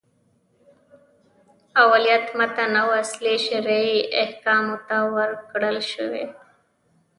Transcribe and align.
اولویت 1.81 2.25
متن 2.37 2.71
او 2.83 2.87
اصلي 3.03 3.35
شرعي 3.45 3.93
احکامو 4.23 4.77
ته 4.87 4.97
ورکړل 5.15 5.77
شوی. 5.91 6.25